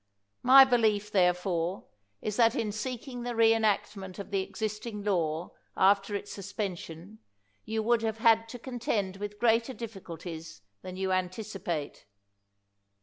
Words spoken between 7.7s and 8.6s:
you would have had to